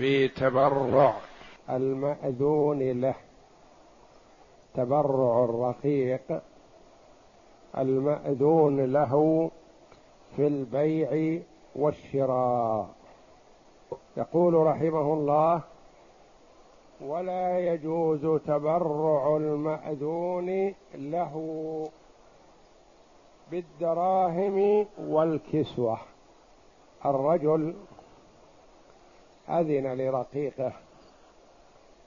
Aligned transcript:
في 0.00 0.28
تبرع 0.28 1.14
المأذون 1.70 3.00
له. 3.00 3.14
تبرع 4.74 5.44
الرقيق 5.44 6.42
المأذون 7.78 8.92
له 8.92 9.50
في 10.36 10.46
البيع 10.46 11.40
والشراء. 11.76 12.88
يقول 14.16 14.54
رحمه 14.54 15.12
الله 15.14 15.60
ولا 17.00 17.58
يجوز 17.58 18.40
تبرع 18.46 19.36
المأذون 19.36 20.74
له 20.94 21.34
بالدراهم 23.50 24.86
والكسوة. 24.98 25.98
الرجل 27.06 27.74
أذن 29.50 29.94
لرقيقه 29.94 30.72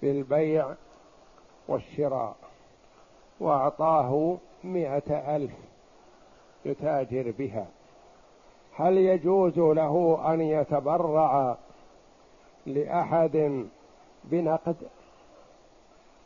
بالبيع 0.02 0.76
والشراء 1.68 2.36
وأعطاه 3.40 4.38
مائه 4.64 5.36
ألف 5.36 5.52
يتاجر 6.66 7.34
بها. 7.38 7.68
هل 8.76 8.98
يجوز 8.98 9.58
له 9.60 10.24
أن 10.34 10.42
يتبرع 10.42 11.58
لأحد 12.66 13.66
بنقد؟ 14.24 14.76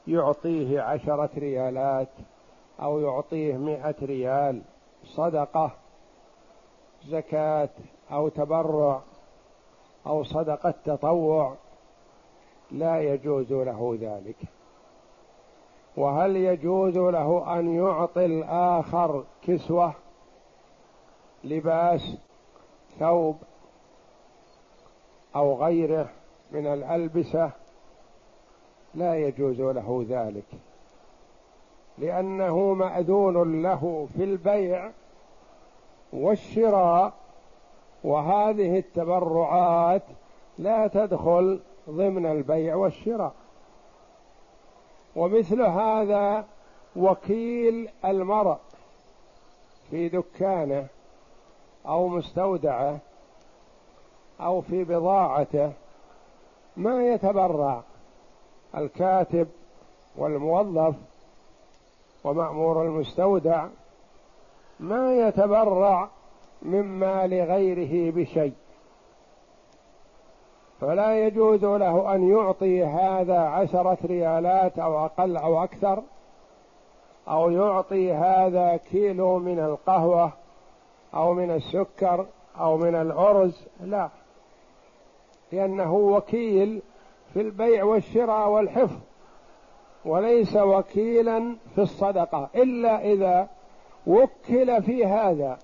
يعطيه 0.07 0.81
عشرة 0.81 1.29
ريالات 1.37 2.09
أو 2.81 2.99
يعطيه 2.99 3.57
مائه 3.57 3.95
ريال 4.01 4.61
صدقة 5.03 5.71
زكاة 7.05 7.69
أو 8.11 8.29
تبرع. 8.29 9.01
أو 10.07 10.23
صدقه 10.23 10.73
تطوع 10.85 11.55
لا 12.71 13.01
يجوز 13.01 13.53
له 13.53 13.97
ذلك. 14.01 14.35
وهل 15.97 16.35
يجوز 16.35 16.97
له 16.97 17.59
أن 17.59 17.75
يعطي 17.75 18.25
الآخر 18.25 19.23
كسوة 19.41 19.93
لباس 21.43 22.17
ثوب 22.99 23.37
أو 25.35 25.63
غيره 25.63 26.09
من 26.51 26.67
الألبسة؟ 26.67 27.51
لا 28.95 29.15
يجوز 29.15 29.61
له 29.61 30.05
ذلك 30.09 30.45
لأنه 31.97 32.73
مأذون 32.73 33.61
له 33.61 34.07
في 34.17 34.23
البيع 34.23 34.91
والشراء 36.13 37.13
وهذه 38.03 38.77
التبرعات 38.77 40.03
لا 40.57 40.87
تدخل 40.87 41.59
ضمن 41.89 42.25
البيع 42.25 42.75
والشراء. 42.75 43.33
ومثل 45.15 45.61
هذا 45.61 46.45
وكيل 46.95 47.89
المرء 48.05 48.57
في 49.91 50.09
دكانه 50.09 50.87
أو 51.85 52.07
مستودعه 52.07 52.99
أو 54.41 54.61
في 54.61 54.83
بضاعته 54.83 55.71
ما 56.77 57.07
يتبرع؟ 57.07 57.81
الكاتب 58.77 59.47
والموظف 60.15 60.95
ومأمور 62.23 62.83
المستودع 62.83 63.67
ما 64.79 65.15
يتبرع 65.15 66.09
من 66.61 66.81
مال 66.81 67.33
غيره 67.33 68.11
بشيء. 68.11 68.53
فلا 70.81 71.25
يجوز 71.25 71.65
له 71.65 72.15
أن 72.15 72.29
يعطي 72.29 72.83
هذا 72.83 73.39
عشرة 73.39 73.97
ريالات 74.05 74.79
أو 74.79 75.05
أقل 75.05 75.37
أو 75.37 75.63
أكثر 75.63 76.03
أو 77.27 77.49
يعطي 77.49 78.13
هذا 78.13 78.77
كيلو 78.77 79.39
من 79.39 79.59
القهوة 79.59 80.31
أو 81.13 81.33
من 81.33 81.51
السكر 81.51 82.25
أو 82.59 82.77
من 82.77 82.95
الأرز 82.95 83.67
لا. 83.79 84.09
لأنه 85.51 85.93
وكيل 85.93 86.81
في 87.33 87.41
البيع 87.41 87.83
والشراء 87.83 88.49
والحفظ 88.49 88.99
وليس 90.05 90.55
وكيلا 90.55 91.55
في 91.75 91.81
الصدقة 91.81 92.49
إلا 92.55 93.01
إذا 93.01 93.47
وكل 94.07 94.83
في 94.83 95.05
هذا. 95.05 95.57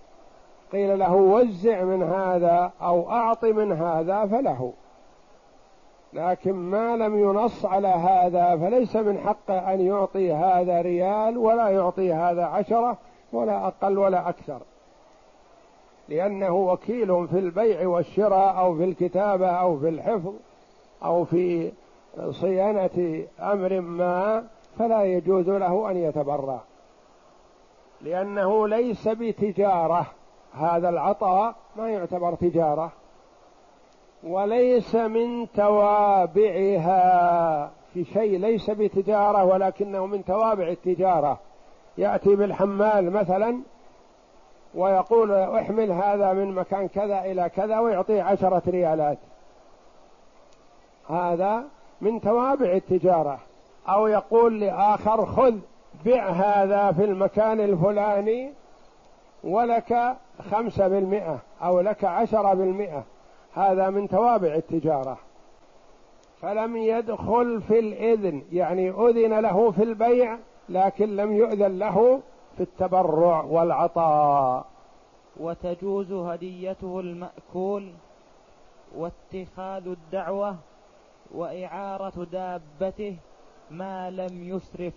قيل 0.74 1.00
له 1.00 1.14
وزع 1.14 1.84
من 1.84 2.04
هذا 2.04 2.72
أو 2.82 3.10
أعط 3.12 3.46
من 3.46 3.72
هذا 3.72 4.26
فله. 4.26 4.74
لكن 6.14 6.54
ما 6.54 6.98
لم 6.98 7.20
ينص 7.20 7.66
على 7.66 7.88
هذا 7.88 8.58
فليس 8.58 8.96
من 8.96 9.18
حقه 9.18 9.74
أن 9.74 9.82
يعطي 9.82 10.34
هذا 10.34 10.82
ريال 10.82 11.38
ولا 11.38 11.70
يعطي 11.70 12.14
هذا 12.14 12.46
عشرة 12.46 12.98
ولا 13.34 13.68
أقل 13.68 13.98
ولا 13.98 14.30
أكثر. 14.30 14.60
لأنه 16.10 16.56
وكيل 16.56 17.28
في 17.28 17.40
البيع 17.40 17.88
والشراء 17.88 18.60
أو 18.60 18.78
في 18.78 18.84
الكتابة 18.84 19.48
أو 19.48 19.80
في 19.80 19.90
الحفظ 19.90 20.34
أو 21.04 21.26
في 21.26 21.72
صيانة 22.30 23.24
أمر 23.40 23.82
ما 23.82 24.44
فلا 24.80 25.04
يجوز 25.04 25.50
له 25.50 25.92
أن 25.92 25.98
يتبرع. 25.98 26.60
لأنه 28.02 28.68
ليس 28.68 29.08
بتجارة. 29.08 30.06
هذا 30.54 30.90
العطاء 30.90 31.56
ما 31.76 31.90
يعتبر 31.90 32.36
تجارة 32.36 32.92
وليس 34.24 34.96
من 34.96 35.52
توابعها. 35.52 37.04
في 37.94 38.06
شيء 38.06 38.40
ليس 38.40 38.70
بتجارة 38.70 39.44
ولكنه 39.44 40.06
من 40.06 40.26
توابع 40.26 40.68
التجارة. 40.68 41.40
يأتي 41.98 42.36
بالحمال 42.36 43.12
مثلا 43.12 43.60
ويقول 44.76 45.32
احمل 45.32 45.92
هذا 45.92 46.34
من 46.34 46.52
مكان 46.52 46.88
كذا 46.88 47.20
إلى 47.20 47.50
كذا 47.50 47.80
ويعطيه 47.80 48.24
عشرة 48.24 48.62
ريالات. 48.68 49.18
هذا 51.10 51.64
من 52.02 52.22
توابع 52.22 52.72
التجارة. 52.72 53.40
أو 53.90 54.08
يقول 54.08 54.60
لآخر 54.60 55.26
خذ 55.26 55.56
بع 56.06 56.30
هذا 56.30 56.92
في 56.92 57.04
المكان 57.04 57.60
الفلاني 57.60 58.54
ولك 59.44 60.18
خمسة 60.52 60.88
بالمئة 60.88 61.40
أو 61.64 61.80
لك 61.80 62.04
عشرة 62.04 62.54
بالمئة. 62.54 63.04
هذا 63.54 63.90
من 63.90 64.08
توابع 64.08 64.56
التجارة. 64.56 65.18
فلم 66.42 66.78
يدخل 66.78 67.62
في 67.62 67.80
الإذن 67.80 68.44
يعني 68.52 68.90
أذن 68.90 69.40
له 69.40 69.72
في 69.72 69.84
البيع 69.84 70.38
لكن 70.70 71.16
لم 71.16 71.34
يؤذن 71.36 71.80
له 71.80 72.22
في 72.58 72.64
التبرع 72.64 73.44
والعطاء. 73.44 74.66
وتجوز 75.40 76.12
هديته 76.12 77.00
المأكول 77.00 77.92
واتخاذ 78.98 79.88
الدعوة 79.88 80.56
وإعارة 81.36 82.28
دابته 82.32 83.16
ما 83.72 84.10
لم 84.10 84.44
يسرف. 84.44 84.94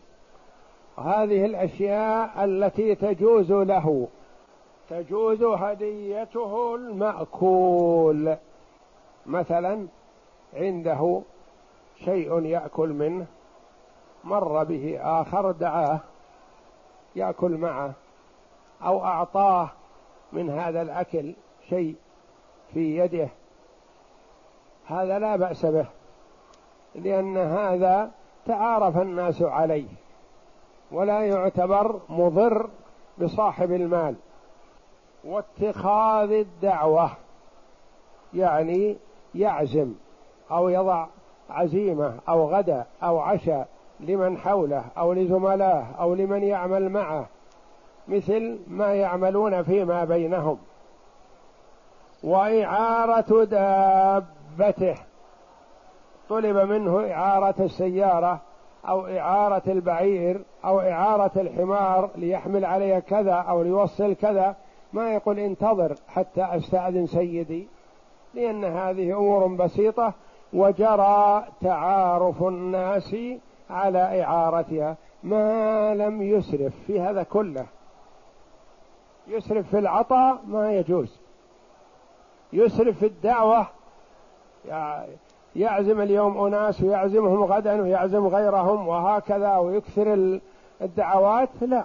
هذه 0.98 1.44
الأشياء 1.44 2.44
التي 2.44 2.94
تجوز 2.94 3.52
له. 3.52 4.08
تجوز 4.90 5.42
هديته 5.42 6.74
المأكول. 6.74 8.36
مثلا 9.26 9.86
عنده 10.54 11.22
شيء 12.04 12.44
يأكل 12.44 12.88
منه 12.88 13.26
مر 14.24 14.64
به 14.64 14.98
آخر 15.02 15.50
دعاه 15.50 16.00
يأكل 17.16 17.50
معه 17.50 17.92
أو 18.82 19.04
أعطاه 19.04 19.68
من 20.32 20.50
هذا 20.50 20.82
الأكل 20.82 21.34
شيء 21.68 21.96
في 22.74 22.98
يده. 22.98 23.28
هذا 24.86 25.18
لا 25.18 25.36
بأس 25.36 25.66
به 25.66 25.86
لأن 26.94 27.36
هذا 27.36 28.10
تعارف 28.46 28.96
الناس 28.96 29.42
عليه 29.42 29.88
ولا 30.92 31.20
يعتبر 31.20 32.00
مضر 32.08 32.68
بصاحب 33.18 33.72
المال. 33.72 34.14
واتخاذ 35.26 36.30
الدعوة 36.30 37.10
يعني 38.34 38.96
يعزم 39.34 39.92
أو 40.50 40.68
يضع 40.68 41.06
عزيمة 41.50 42.14
أو 42.28 42.50
غدا 42.50 42.86
أو 43.02 43.18
عشاء 43.18 43.68
لمن 44.00 44.38
حوله 44.38 44.84
أو 44.98 45.12
لزملائه 45.12 45.86
أو 46.00 46.14
لمن 46.14 46.42
يعمل 46.42 46.88
معه 46.88 47.26
مثل 48.08 48.58
ما 48.68 48.94
يعملون 48.94 49.62
فيما 49.62 50.04
بينهم. 50.04 50.58
وإعارة 52.24 53.44
دابته 53.44 54.94
طلب 56.28 56.56
منه 56.56 57.12
إعارة 57.12 57.54
السيارة 57.60 58.40
أو 58.88 59.06
إعارة 59.06 59.62
البعير 59.66 60.40
أو 60.64 60.80
إعارة 60.80 61.30
الحمار 61.36 62.10
ليحمل 62.16 62.64
عليها 62.64 63.00
كذا 63.00 63.34
أو 63.34 63.62
ليوصل 63.62 64.14
كذا. 64.14 64.56
ما 64.92 65.14
يقول 65.14 65.38
انتظر 65.38 65.94
حتى 66.08 66.44
أستأذن 66.44 67.06
سيدي 67.06 67.68
لأن 68.34 68.64
هذه 68.64 69.18
أمور 69.18 69.46
بسيطة 69.46 70.12
وجرى 70.52 71.44
تعارف 71.60 72.42
الناس 72.42 73.16
على 73.70 74.24
إعارتها. 74.24 74.96
ما 75.22 75.94
لم 75.94 76.22
يسرف 76.22 76.72
في 76.86 77.00
هذا 77.00 77.22
كله. 77.22 77.66
يسرف 79.28 79.68
في 79.68 79.78
العطاء 79.78 80.38
ما 80.46 80.72
يجوز. 80.72 81.16
يسرف 82.52 82.98
في 82.98 83.06
الدعوة. 83.06 83.66
يعزم 85.56 86.00
اليوم 86.00 86.46
أناس 86.46 86.82
ويعزمهم 86.82 87.44
غدا 87.44 87.82
ويعزم 87.82 88.26
غيرهم 88.26 88.88
وهكذا 88.88 89.56
ويكثر 89.56 90.38
الدعوات. 90.82 91.48
لا. 91.60 91.84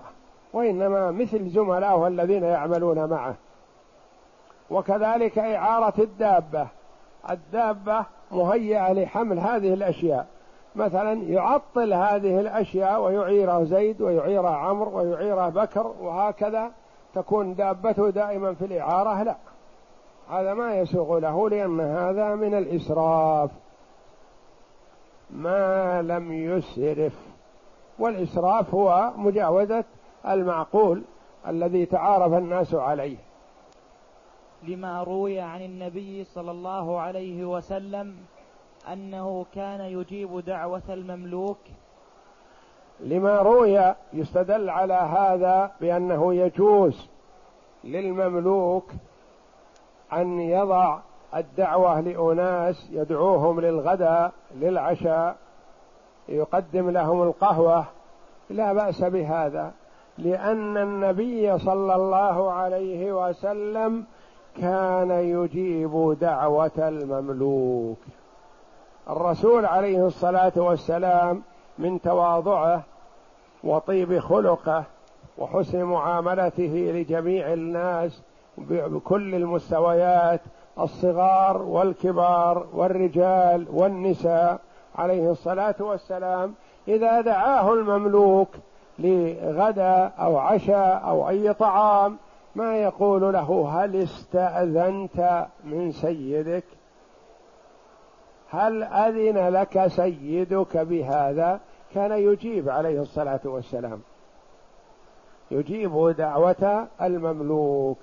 وإنما 0.54 1.12
مثل 1.12 1.50
زملائه 1.50 2.08
الذين 2.08 2.44
يعملون 2.44 3.06
معه. 3.10 3.36
وكذلك 4.70 5.40
إعارة 5.40 5.94
الدابة. 6.00 6.68
الدابة 7.30 8.06
مهيئة 8.32 8.94
لحمل 8.94 9.40
هذه 9.40 9.74
الأشياء. 9.74 10.28
مثلا 10.76 11.14
يعطل 11.14 11.94
هذه 11.94 12.40
الأشياء 12.40 13.02
ويعيره 13.02 13.64
زيد 13.64 14.02
ويعيره 14.02 14.50
عمرو 14.50 14.98
ويعيره 14.98 15.50
بكر 15.50 15.94
وهكذا 16.02 16.72
تكون 17.16 17.56
دابته 17.56 18.10
دائما 18.10 18.54
في 18.54 18.66
الإعارة. 18.66 19.24
لا. 19.24 19.36
هذا 20.30 20.54
ما 20.54 20.76
يسوغ 20.76 21.20
له 21.20 21.50
لأن 21.50 21.80
هذا 21.80 22.36
من 22.36 22.54
الإسراف. 22.54 23.50
ما 25.30 26.02
لم 26.02 26.32
يسرف. 26.32 27.14
والإسراف 28.00 28.74
هو 28.74 29.12
مجاوزة 29.18 29.84
المعقول 30.28 31.02
الذي 31.48 31.86
تعارف 31.86 32.34
الناس 32.34 32.74
عليه. 32.74 33.18
لما 34.64 35.04
روي 35.04 35.40
عن 35.40 35.62
النبي 35.62 36.24
صلى 36.24 36.52
الله 36.52 37.00
عليه 37.00 37.46
وسلم 37.46 38.16
أنه 38.94 39.46
كان 39.56 39.82
يجيب 39.82 40.40
دعوة 40.40 40.82
المملوك. 40.90 41.58
لما 43.00 43.38
روي 43.38 43.94
يستدل 44.14 44.70
على 44.70 44.94
هذا 44.94 45.72
بأنه 45.82 46.34
يجوز 46.34 47.10
للمملوك 47.84 48.92
أن 50.14 50.40
يضع 50.40 51.00
الدعوة 51.36 52.00
لأناس 52.00 52.88
يدعوهم 52.92 53.60
للغداء 53.60 54.32
للعشاء 54.56 55.36
يقدم 56.30 56.90
لهم 56.90 57.24
القهوة. 57.24 57.86
لا 58.50 58.74
بأس 58.74 59.04
بهذا. 59.04 59.72
لأن 60.18 60.78
النبي 60.78 61.60
صلى 61.60 61.96
الله 61.96 62.52
عليه 62.52 63.30
وسلم 63.30 64.06
كان 64.58 65.12
يجيب 65.12 66.18
دعوة 66.22 66.72
المملوك. 66.78 67.98
الرسول 69.10 69.66
عليه 69.66 70.08
الصلاة 70.08 70.52
والسلام 70.56 71.42
من 71.80 72.02
تواضعه 72.02 72.84
وطيب 73.64 74.20
خلقه 74.20 74.84
وحسن 75.38 75.84
معاملته 75.84 76.92
لجميع 76.96 77.54
الناس 77.54 78.22
بكل 78.58 79.36
المستويات 79.36 80.42
الصغار 80.80 81.62
والكبار 81.62 82.66
والرجال 82.74 83.68
والنساء 83.74 84.60
عليه 84.96 85.32
الصلاة 85.32 85.76
والسلام 85.80 86.54
إذا 86.88 87.22
دعاه 87.22 87.74
المملوك 87.74 88.50
لغدا 89.00 90.12
أو 90.20 90.38
عشاء 90.38 91.04
أو 91.08 91.30
أي 91.30 91.54
طعام 91.54 92.18
ما 92.56 92.78
يقول 92.78 93.34
له 93.34 93.70
هل 93.74 93.96
استأذنت 93.96 95.48
من 95.64 95.92
سيدك؟ 95.92 96.64
هل 98.50 98.84
أذن 98.84 99.50
لك 99.50 99.88
سيدك 99.88 100.78
بهذا؟ 100.78 101.60
كان 101.96 102.12
يجيب 102.12 102.70
عليه 102.70 103.02
الصلاة 103.02 103.40
والسلام. 103.46 104.02
يجيب 105.52 106.16
دعوة 106.18 106.88
المملوك 107.02 107.98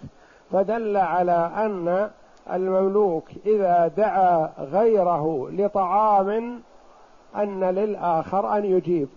فدل 0.53 0.97
على 0.97 1.51
أن 1.57 2.11
المملوك 2.53 3.25
إذا 3.47 3.89
دعا 3.97 4.53
غيره 4.59 5.49
لطعام 5.51 6.61
أن 7.37 7.65
للآخر 7.65 8.57
أن 8.57 8.65
يجيب. 8.65 9.09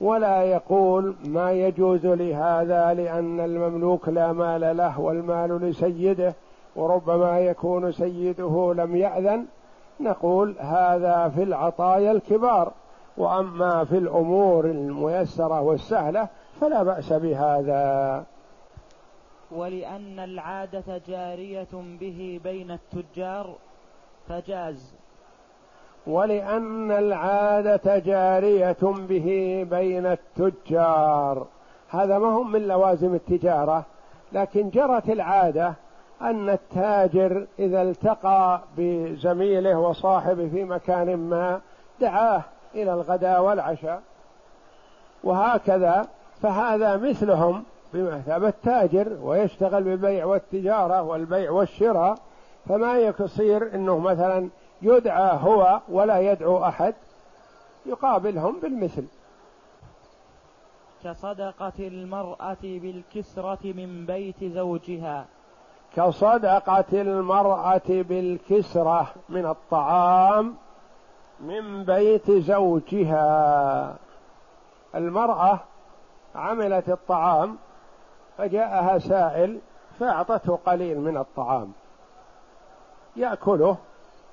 ولا 0.00 0.42
يقول 0.42 1.14
ما 1.24 1.52
يجوز 1.52 2.06
لهذا 2.06 2.94
لأن 2.94 3.40
المملوك 3.40 4.08
لا 4.08 4.32
مال 4.32 4.76
له 4.76 5.00
والمال 5.00 5.60
لسيده 5.62 6.34
وربما 6.76 7.40
يكون 7.40 7.92
سيده 7.92 8.74
لم 8.74 8.96
يأذن. 8.96 9.46
نقول 10.00 10.56
هذا 10.58 11.28
في 11.28 11.42
العطايا 11.42 12.12
الكبار 12.12 12.72
وأما 13.16 13.84
في 13.84 13.98
الأمور 13.98 14.64
الميسرة 14.64 15.60
والسهلة 15.60 16.28
فلا 16.60 16.82
بأس 16.82 17.12
بهذا. 17.12 18.24
ولأن 19.52 20.18
العادة 20.18 21.00
جارية 21.08 21.68
به 22.00 22.40
بين 22.44 22.70
التجار 22.70 23.54
فجاز. 24.28 24.94
ولأن 26.06 26.90
العادة 26.90 27.98
جارية 27.98 28.76
به 28.82 29.66
بين 29.70 30.06
التجار. 30.06 31.46
هذا 31.90 32.18
ما 32.18 32.28
هم 32.28 32.52
من 32.52 32.68
لوازم 32.68 33.14
التجارة 33.14 33.84
لكن 34.32 34.70
جرت 34.70 35.08
العادة 35.08 35.74
أن 36.22 36.48
التاجر 36.48 37.46
إذا 37.58 37.82
التقى 37.82 38.60
بزميله 38.76 39.78
وصاحبه 39.78 40.48
في 40.48 40.64
مكان 40.64 41.16
ما 41.16 41.60
دعاه 42.00 42.42
إلى 42.74 42.92
الغداء 42.92 43.42
والعشاء. 43.42 44.02
وهكذا 45.24 46.06
فهذا 46.42 46.96
مثلهم 46.96 47.62
بمثابة 47.94 48.48
التاجر 48.48 49.08
ويشتغل 49.22 49.82
بالبيع 49.82 50.24
والتجارة 50.24 51.02
والبيع 51.02 51.50
والشراء. 51.50 52.18
فما 52.68 52.98
يصير 52.98 53.74
إنه 53.74 53.98
مثلا 53.98 54.48
يدعى 54.82 55.38
هو 55.42 55.80
ولا 55.88 56.20
يدعو 56.20 56.64
أحد 56.64 56.94
يقابلهم 57.86 58.60
بالمثل. 58.60 59.04
كصدقة 61.04 61.72
المرأة 61.78 62.56
بالكسرة 62.62 63.58
من 63.64 64.06
بيت 64.06 64.44
زوجها. 64.44 65.26
كصدقة 65.96 66.84
المرأة 66.92 67.82
بالكسرة 67.88 69.06
من 69.28 69.46
الطعام 69.46 70.56
من 71.40 71.84
بيت 71.84 72.30
زوجها. 72.30 73.96
المرأة 74.94 75.60
عملت 76.34 76.88
الطعام 76.88 77.56
فجاءها 78.38 78.98
سائل 78.98 79.58
فأعطته 80.00 80.58
قليل 80.66 81.00
من 81.00 81.16
الطعام 81.16 81.72
يأكله 83.16 83.76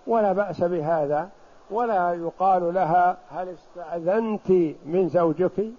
ولا 0.07 0.33
بأس 0.33 0.63
بهذا 0.63 1.29
ولا 1.71 2.13
يقال 2.13 2.73
لها 2.73 3.17
هل 3.31 3.49
استأذنت 3.49 4.49
من 4.85 5.09
زوجك؟ 5.09 5.71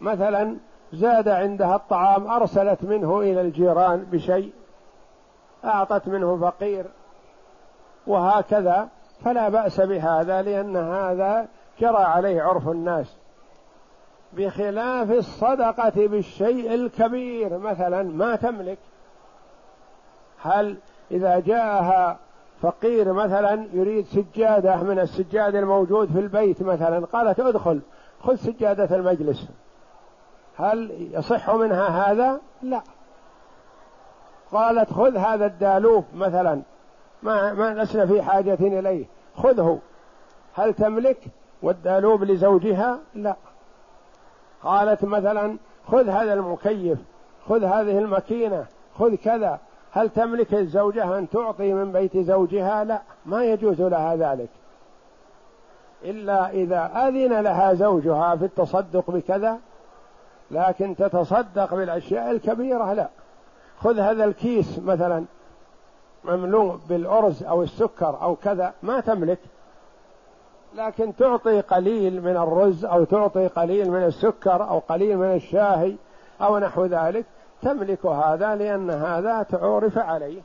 مثلا 0.00 0.56
زاد 0.92 1.28
عندها 1.28 1.76
الطعام 1.76 2.26
أرسلت 2.26 2.84
منه 2.84 3.20
إلى 3.20 3.40
الجيران 3.40 4.06
بشيء 4.12 4.52
أعطت 5.64 6.08
منه 6.08 6.36
فقير 6.36 6.86
وهكذا 8.06 8.88
فلا 9.24 9.48
بأس 9.48 9.80
بهذا 9.80 10.42
لأن 10.42 10.76
هذا 10.76 11.48
جرى 11.80 11.96
عليه 11.96 12.42
عرف 12.42 12.68
الناس. 12.68 13.16
بخلاف 14.32 15.10
الصدقة 15.10 16.06
بالشيء 16.06 16.74
الكبير 16.74 17.58
مثلا 17.58 18.02
ما 18.02 18.36
تملك 18.36 18.78
هل 20.42 20.76
إذا 21.10 21.40
جاءها 21.40 22.18
فقير 22.62 23.12
مثلا 23.12 23.68
يريد 23.72 24.06
سجادة 24.06 24.76
من 24.76 24.98
السجاد 24.98 25.54
الموجود 25.54 26.12
في 26.12 26.18
البيت 26.18 26.62
مثلا 26.62 27.06
قالت 27.06 27.40
ادخل 27.40 27.80
خذ 28.20 28.34
سجادة 28.34 28.96
المجلس. 28.96 29.48
هل 30.56 31.08
يصح 31.12 31.50
منها 31.50 31.88
هذا؟ 31.88 32.40
لا. 32.62 32.82
قالت 34.52 34.92
خذ 34.92 35.16
هذا 35.16 35.46
الدالوب 35.46 36.04
مثلا 36.14 36.62
ما 37.22 37.52
ما 37.52 37.74
لسنا 37.74 38.06
في 38.06 38.22
حاجة 38.22 38.58
إليه 38.60 39.06
خذه. 39.36 39.78
هل 40.54 40.74
تملك 40.74 41.18
والدالوب 41.62 42.24
لزوجها؟ 42.24 42.98
لا. 43.14 43.36
قالت 44.62 45.04
مثلا 45.04 45.56
خذ 45.86 46.08
هذا 46.08 46.34
المكيف 46.34 46.98
خذ 47.48 47.64
هذه 47.64 47.98
الماكينة 47.98 48.66
خذ 48.98 49.14
كذا. 49.14 49.58
هل 49.96 50.08
تملك 50.08 50.54
الزوجة 50.54 51.18
أن 51.18 51.28
تعطي 51.30 51.72
من 51.72 51.92
بيت 51.92 52.16
زوجها؟ 52.16 52.84
لا 52.84 53.00
ما 53.26 53.44
يجوز 53.44 53.80
لها 53.80 54.16
ذلك. 54.16 54.48
إلا 56.04 56.50
إذا 56.50 56.90
أذن 57.08 57.40
لها 57.40 57.74
زوجها 57.74 58.36
في 58.36 58.44
التصدق 58.44 59.10
بكذا 59.10 59.58
لكن 60.50 60.96
تتصدق 60.96 61.74
بالأشياء 61.74 62.30
الكبيرة 62.30 62.92
لا. 62.92 63.08
خذ 63.78 63.98
هذا 63.98 64.24
الكيس 64.24 64.78
مثلا 64.78 65.24
مملوء 66.24 66.78
بالأرز 66.88 67.42
أو 67.42 67.62
السكر 67.62 68.22
أو 68.22 68.36
كذا 68.36 68.74
ما 68.82 69.00
تملك. 69.00 69.38
لكن 70.74 71.16
تعطي 71.16 71.60
قليل 71.60 72.22
من 72.22 72.36
الرز 72.36 72.84
أو 72.84 73.04
تعطي 73.04 73.46
قليل 73.46 73.90
من 73.90 74.04
السكر 74.04 74.68
أو 74.68 74.78
قليل 74.78 75.18
من 75.18 75.34
الشاهي 75.34 75.96
أو 76.40 76.58
نحو 76.58 76.84
ذلك. 76.84 77.24
تملك 77.62 78.06
هذا 78.06 78.54
لأن 78.54 78.90
هذا 78.90 79.42
تعورف 79.42 79.98
عليه. 79.98 80.40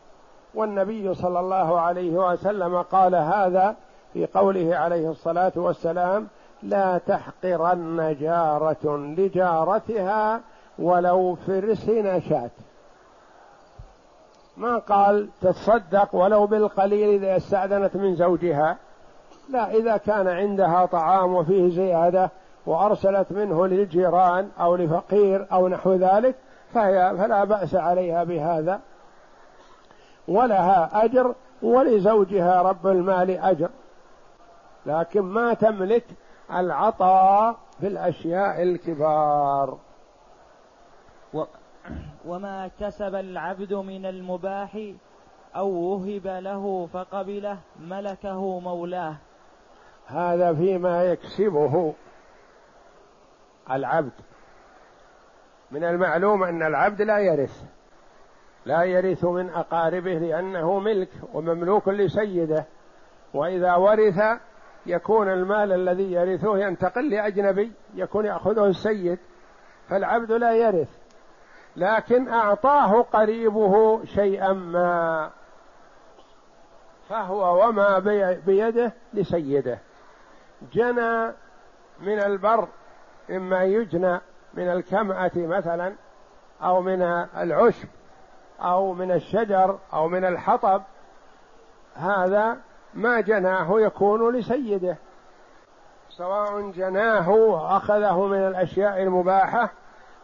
والنبي 0.53 1.13
صلى 1.13 1.39
الله 1.39 1.79
عليه 1.79 2.31
وسلم 2.31 2.81
قال 2.81 3.15
هذا 3.15 3.75
في 4.13 4.25
قوله 4.25 4.75
عليه 4.75 5.11
الصلاة 5.11 5.51
والسلام 5.55 6.27
لا 6.63 6.97
تحقرن 6.97 8.15
جارة 8.19 8.97
لجارتها 8.97 10.41
ولو 10.79 11.35
فرس 11.35 11.89
نشأت. 11.89 12.51
ما 14.57 14.77
قال 14.77 15.29
تتصدق 15.41 16.15
ولو 16.15 16.45
بالقليل 16.45 17.23
إذا 17.23 17.37
استأذنت 17.37 17.95
من 17.95 18.15
زوجها. 18.15 18.77
لا 19.49 19.71
إذا 19.71 19.97
كان 19.97 20.27
عندها 20.27 20.85
طعام 20.85 21.35
وفيه 21.35 21.69
زيادة 21.69 22.29
وأرسلت 22.65 23.31
منه 23.31 23.67
للجيران 23.67 24.49
أو 24.59 24.75
لفقير 24.75 25.47
أو 25.51 25.67
نحو 25.67 25.93
ذلك 25.93 26.35
فهي 26.73 27.15
فلا 27.17 27.43
بأس 27.43 27.75
عليها 27.75 28.23
بهذا. 28.23 28.81
ولها 30.27 31.05
أجر 31.05 31.35
ولزوجها 31.61 32.61
رب 32.61 32.87
المال 32.87 33.31
أجر. 33.31 33.69
لكن 34.85 35.21
ما 35.21 35.53
تملك 35.53 36.05
العطاء 36.53 37.55
في 37.79 37.87
الأشياء 37.87 38.63
الكبار. 38.63 39.77
و 41.33 41.43
وما 42.25 42.69
كسب 42.79 43.15
العبد 43.15 43.73
من 43.73 44.05
المباح 44.05 44.77
أو 45.55 45.69
وهب 45.69 46.27
له 46.27 46.89
فقبله 46.93 47.57
ملكه 47.79 48.59
مولاه. 48.59 49.15
هذا 50.07 50.53
فيما 50.53 51.03
يكسبه 51.03 51.93
العبد. 53.71 54.11
من 55.71 55.83
المعلوم 55.83 56.43
أن 56.43 56.63
العبد 56.63 57.01
لا 57.01 57.19
يرث 57.19 57.63
لا 58.65 58.83
يرث 58.83 59.25
من 59.25 59.49
أقاربه 59.49 60.13
لأنه 60.13 60.79
ملك 60.79 61.09
ومملوك 61.33 61.87
لسيده 61.87 62.65
وإذا 63.33 63.75
ورث 63.75 64.21
يكون 64.85 65.29
المال 65.29 65.71
الذي 65.71 66.11
يرثه 66.11 66.57
ينتقل 66.57 67.09
لأجنبي 67.09 67.71
يكون 67.95 68.25
يأخذه 68.25 68.65
السيد 68.65 69.19
فالعبد 69.89 70.31
لا 70.31 70.53
يرث. 70.53 70.89
لكن 71.75 72.27
أعطاه 72.27 73.01
قريبه 73.01 74.05
شيئا 74.05 74.53
ما 74.53 75.29
فهو 77.09 77.67
وما 77.67 77.99
بيده 78.45 78.93
لسيده. 79.13 79.79
جنى 80.73 81.33
من 81.99 82.19
البر 82.19 82.67
إما 83.29 83.63
يجنى 83.63 84.19
من 84.53 84.71
الكمأة 84.71 85.31
مثلا 85.35 85.93
أو 86.63 86.81
من 86.81 87.01
العشب 87.37 87.87
أو 88.59 88.93
من 88.93 89.11
الشجر 89.11 89.79
أو 89.93 90.07
من 90.07 90.25
الحطب 90.25 90.81
هذا 91.95 92.57
ما 92.93 93.21
جناه 93.21 93.79
يكون 93.79 94.35
لسيده. 94.35 94.97
سواء 96.09 96.71
جناه 96.71 97.29
وأخذه 97.29 98.25
من 98.25 98.47
الأشياء 98.47 99.03
المباحة 99.03 99.71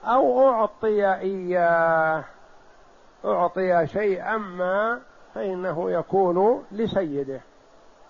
أو 0.06 0.50
أعطي 0.50 1.14
إياه 1.14 2.24
أعطي 3.26 3.88
شيئا 3.88 4.38
ما 4.38 5.02
فإنه 5.36 5.92
يكون 5.92 6.66
لسيده. 6.72 7.42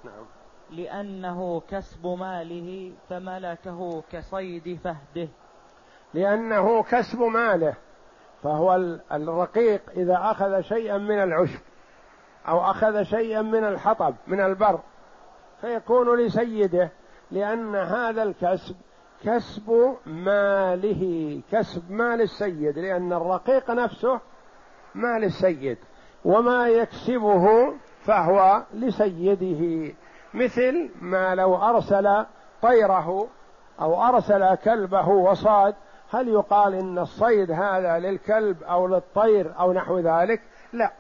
نعم. 0.03 0.25
لأنه 0.69 1.61
كسب 1.69 2.07
ماله 2.07 2.91
فملكه 3.09 4.03
كصيد 4.11 4.79
فهده. 4.83 5.27
لأنه 6.13 6.83
كسب 6.83 7.21
ماله 7.21 7.73
فهو 8.43 8.75
الرقيق 9.11 9.81
إذا 9.97 10.17
أخذ 10.21 10.61
شيئا 10.61 10.97
من 10.97 11.23
العشب 11.23 11.59
أو 12.47 12.71
أخذ 12.71 13.03
شيئا 13.03 13.41
من 13.41 13.63
الحطب 13.63 14.15
من 14.27 14.39
البر 14.39 14.79
فيكون 15.61 16.19
لسيده 16.19 16.89
لأن 17.31 17.75
هذا 17.75 18.23
الكسب 18.23 18.75
كسب 19.23 19.95
ماله 20.05 21.41
كسب 21.51 21.91
مال 21.91 22.21
السيد 22.21 22.79
لأن 22.79 23.13
الرقيق 23.13 23.71
نفسه 23.71 24.19
مال 24.95 25.23
السيد 25.23 25.77
وما 26.25 26.67
يكسبه 26.67 27.73
فهو 28.01 28.63
لسيده. 28.73 29.93
مثل 30.33 30.89
ما 31.01 31.35
لو 31.35 31.55
أرسل 31.55 32.25
طيره 32.61 33.27
أو 33.81 34.03
أرسل 34.03 34.55
كلبه 34.55 35.07
وصاد 35.07 35.75
هل 36.11 36.27
يقال 36.27 36.73
إن 36.73 36.99
الصيد 36.99 37.51
هذا 37.51 37.99
للكلب 37.99 38.63
أو 38.63 38.87
للطير 38.87 39.59
أو 39.59 39.73
نحو 39.73 39.99
ذلك؟ 39.99 40.41
لا. 40.73 40.91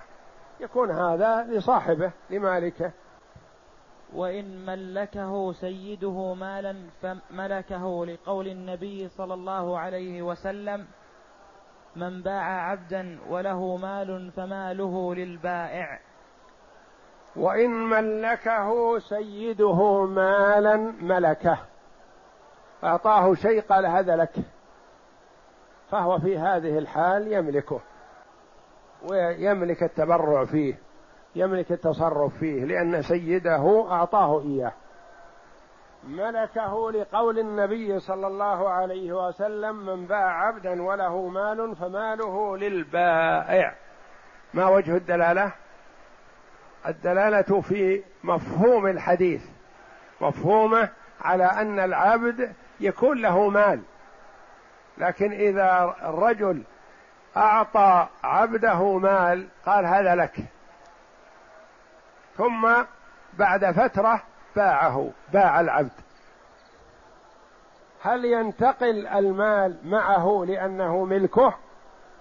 يكون 0.59 0.91
هذا 0.91 1.43
لصاحبه 1.43 2.11
لمالكه. 2.29 2.91
وإن 4.13 4.65
ملكه 4.65 5.51
سيده 5.51 6.33
مالا 6.33 6.75
فملكه 7.01 8.05
لقول 8.05 8.47
النبي 8.47 9.09
صلى 9.09 9.33
الله 9.33 9.79
عليه 9.79 10.21
وسلم 10.21 10.87
من 11.95 12.21
باع 12.21 12.69
عبدا 12.69 13.19
وله 13.29 13.77
مال 13.77 14.31
فماله 14.31 15.15
للبائع. 15.15 15.99
وإن 17.35 17.69
ملكه 17.69 18.99
سيده 18.99 20.05
مالا 20.05 20.75
ملكه. 21.01 21.57
أعطاه 22.83 23.33
شيء 23.33 23.61
قال 23.61 23.85
هذا 23.85 24.15
لك. 24.15 24.33
فهو 25.91 26.19
في 26.19 26.37
هذه 26.37 26.77
الحال 26.77 27.33
يملكه 27.33 27.81
ويملك 29.09 29.83
التبرع 29.83 30.45
فيه 30.45 30.79
يملك 31.35 31.71
التصرف 31.71 32.37
فيه 32.37 32.65
لأن 32.65 33.01
سيده 33.01 33.87
أعطاه 33.91 34.41
إياه. 34.41 34.73
ملكه 36.03 36.91
لقول 36.91 37.39
النبي 37.39 37.99
صلى 37.99 38.27
الله 38.27 38.69
عليه 38.69 39.27
وسلم 39.27 39.75
من 39.85 40.05
باع 40.05 40.47
عبدا 40.47 40.81
وله 40.83 41.27
مال 41.27 41.75
فماله 41.75 42.57
للبائع. 42.57 43.75
ما 44.53 44.67
وجه 44.67 44.97
الدلالة؟ 44.97 45.51
الدلالة 46.87 47.61
في 47.61 48.03
مفهوم 48.23 48.87
الحديث 48.87 49.45
مفهومه 50.21 50.89
على 51.21 51.43
أن 51.45 51.79
العبد 51.79 52.53
يكون 52.79 53.21
له 53.21 53.49
مال. 53.49 53.81
لكن 54.97 55.31
إذا 55.31 55.95
الرجل 56.03 56.63
أعطى 57.37 58.07
عبده 58.23 58.97
مال 58.97 59.47
قال 59.65 59.85
هذا 59.85 60.15
لك. 60.15 60.35
ثم 62.37 62.73
بعد 63.33 63.71
فترة 63.71 64.23
باعه 64.55 65.11
باع 65.33 65.59
العبد. 65.59 65.91
هل 68.01 68.25
ينتقل 68.25 69.07
المال 69.07 69.77
معه 69.83 70.45
لأنه 70.47 71.05
ملكه؟ 71.05 71.53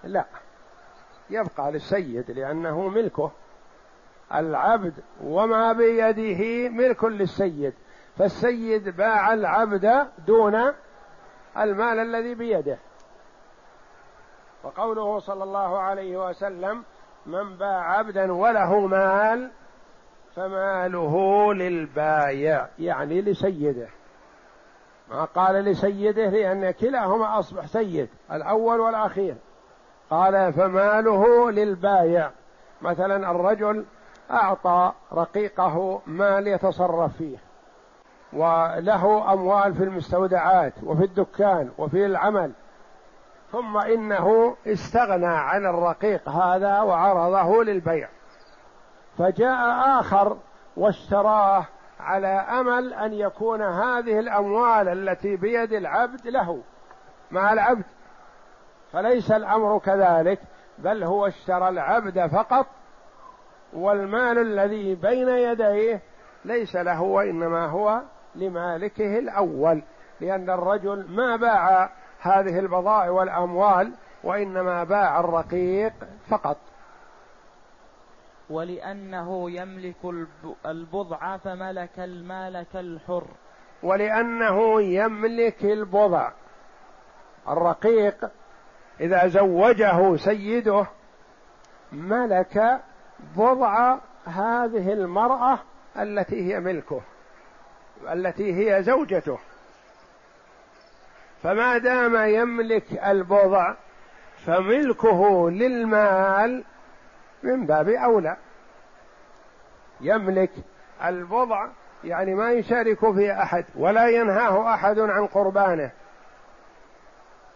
لا. 0.04 0.24
يبقى 1.30 1.72
للسيد 1.72 2.30
لأنه 2.30 2.88
ملكه. 2.88 3.30
العبد 4.34 4.94
وما 5.22 5.72
بيده 5.72 6.68
ملك 6.68 7.04
للسيد. 7.04 7.74
فالسيد 8.18 8.88
باع 8.88 9.34
العبد 9.34 10.08
دون 10.26 10.72
المال 11.58 11.98
الذي 11.98 12.34
بيده. 12.34 12.78
وقوله 14.64 15.18
صلى 15.18 15.44
الله 15.44 15.78
عليه 15.78 16.28
وسلم 16.28 16.84
من 17.26 17.56
باع 17.56 17.98
عبدا 17.98 18.32
وله 18.32 18.86
مال 18.86 19.50
فماله 20.36 21.54
للبايع. 21.54 22.66
يعني 22.78 23.20
لسيده. 23.20 23.88
ما 25.10 25.24
قال 25.24 25.54
لسيده؟ 25.54 26.28
لأن 26.28 26.70
كلاهما 26.70 27.38
أصبح 27.38 27.66
سيد 27.66 28.08
الأول 28.32 28.80
والأخير. 28.80 29.36
قال 30.10 30.52
فماله 30.52 31.50
للبايع. 31.50 32.30
مثلا 32.82 33.30
الرجل 33.30 33.84
أعطى 34.30 34.92
رقيقه 35.12 36.02
مال 36.06 36.46
يتصرف 36.46 37.16
فيه. 37.16 37.38
وله 38.36 39.32
أموال 39.32 39.74
في 39.74 39.84
المستودعات 39.84 40.72
وفي 40.82 41.04
الدكان 41.04 41.70
وفي 41.78 42.06
العمل. 42.06 42.52
ثم 43.52 43.76
إنه 43.76 44.56
استغنى 44.66 45.26
عن 45.26 45.66
الرقيق 45.66 46.28
هذا 46.28 46.80
وعرضه 46.80 47.64
للبيع. 47.64 48.08
فجاء 49.18 49.90
آخر 50.00 50.36
واشتراه 50.76 51.66
على 52.00 52.26
أمل 52.28 52.94
أن 52.94 53.12
يكون 53.12 53.62
هذه 53.62 54.18
الأموال 54.18 54.88
التي 54.88 55.36
بيد 55.36 55.72
العبد 55.72 56.28
له. 56.28 56.60
مع 57.30 57.52
العبد؟ 57.52 57.84
فليس 58.92 59.30
الأمر 59.30 59.78
كذلك 59.78 60.38
بل 60.78 61.04
هو 61.04 61.26
اشترى 61.26 61.68
العبد 61.68 62.26
فقط 62.26 62.66
والمال 63.72 64.38
الذي 64.38 64.94
بين 64.94 65.28
يديه 65.28 66.00
ليس 66.44 66.76
له 66.76 67.02
وإنما 67.02 67.66
هو 67.66 68.02
لمالكه 68.36 69.18
الأول 69.18 69.82
لأن 70.20 70.50
الرجل 70.50 71.06
ما 71.08 71.36
باع 71.36 71.90
هذه 72.20 72.58
البضائع 72.58 73.10
والأموال 73.10 73.92
وإنما 74.24 74.84
باع 74.84 75.20
الرقيق 75.20 75.92
فقط. 76.28 76.56
ولأنه 78.50 79.50
يملك 79.50 80.26
البضع 80.66 81.36
فملك 81.36 81.98
المال 81.98 82.66
كالحر. 82.72 83.24
ولأنه 83.82 84.82
يملك 84.82 85.64
البضع. 85.64 86.32
الرقيق 87.48 88.30
إذا 89.00 89.26
زوجه 89.26 90.16
سيده 90.16 90.86
ملك 91.92 92.80
بضع 93.36 93.98
هذه 94.24 94.92
المرأة 94.92 95.58
التي 95.96 96.54
هي 96.54 96.60
ملكه. 96.60 97.00
التي 98.12 98.54
هي 98.54 98.82
زوجته. 98.82 99.38
فما 101.42 101.78
دام 101.78 102.16
يملك 102.16 103.04
البضع 103.06 103.74
فملكه 104.46 105.50
للمال 105.50 106.64
من 107.42 107.66
باب 107.66 107.88
أولى. 107.88 108.36
يملك 110.00 110.50
البضع 111.04 111.66
يعني 112.04 112.34
ما 112.34 112.52
يشارك 112.52 113.12
فيه 113.12 113.42
أحد 113.42 113.64
ولا 113.74 114.08
ينهاه 114.08 114.74
أحد 114.74 114.98
عن 114.98 115.26
قربانه. 115.26 115.90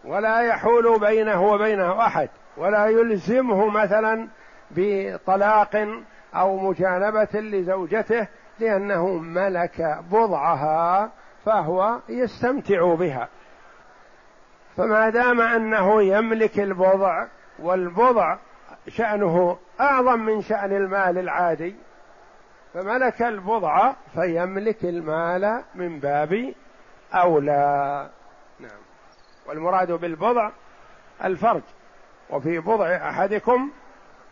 ولا 0.03 0.41
يحول 0.41 0.99
بينه 0.99 1.43
وبينه 1.43 2.05
أحد 2.05 2.29
ولا 2.57 2.85
يلزمه 2.85 3.69
مثلا 3.69 4.27
بطلاق 4.71 5.87
أو 6.35 6.57
مجانبه 6.57 7.39
لزوجته 7.39 8.27
لأنه 8.61 9.07
ملك 9.17 9.99
بضعها 10.11 11.11
فهو 11.45 11.99
يستمتع 12.09 12.93
بها. 12.93 13.27
فما 14.77 15.09
دام 15.09 15.41
أنه 15.41 16.03
يملك 16.03 16.59
البضع 16.59 17.27
والبضع 17.59 18.37
شأنه 18.87 19.57
أعظم 19.79 20.19
من 20.19 20.41
شأن 20.41 20.75
المال 20.75 21.17
العادي 21.17 21.75
فملك 22.73 23.21
البضع 23.21 23.93
فيملك 24.13 24.83
المال 24.83 25.63
من 25.75 25.99
باب 25.99 26.53
أولى. 27.13 28.09
نعم. 28.59 28.79
والمراد 29.47 29.91
بالبضع 29.91 30.51
الفرج. 31.23 31.61
وفي 32.29 32.59
بضع 32.59 32.95
أحدكم 32.95 33.71